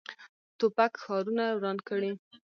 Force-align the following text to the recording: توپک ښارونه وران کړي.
توپک 0.57 0.93
ښارونه 1.03 1.43
وران 1.57 1.77
کړي. 1.87 2.11